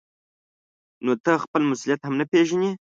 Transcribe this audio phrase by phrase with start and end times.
[1.03, 2.71] نو ته خپل مسؤلیت هم نه پېژنې.